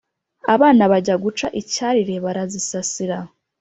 abana 0.53 0.83
Bajya 0.91 1.15
guca 1.23 1.47
icyarire 1.61 2.15
barazisasira 2.25 3.17